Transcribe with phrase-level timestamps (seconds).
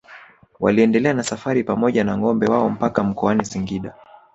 [0.59, 3.95] Waliendelea na safari pamoja na ngombe wao mpaka mkoani Singida